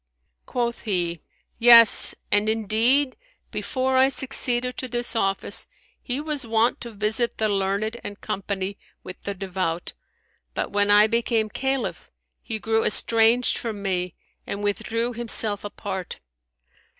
[0.47, 1.21] Quoth he,
[1.59, 3.15] Yes, and indeed,
[3.51, 5.67] before I succeeded to this office,
[6.01, 9.93] he was wont to visit the learned and company with the devout;
[10.55, 12.09] but, when I became Caliph,
[12.41, 14.15] he grew estranged from me
[14.47, 16.19] and withdrew himself apart.